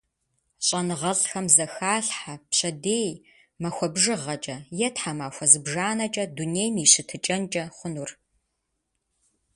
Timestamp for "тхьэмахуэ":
4.95-5.45